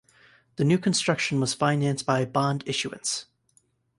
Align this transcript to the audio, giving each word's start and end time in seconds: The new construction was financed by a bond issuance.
The 0.55 0.63
new 0.63 0.79
construction 0.79 1.39
was 1.39 1.53
financed 1.53 2.07
by 2.07 2.21
a 2.21 2.25
bond 2.25 2.63
issuance. 2.65 3.27